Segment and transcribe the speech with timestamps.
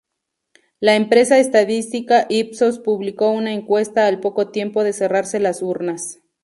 [0.79, 6.21] La empresa estadística Ipsos publicó una encuesta al poco tiempo de cerrarse las urnas.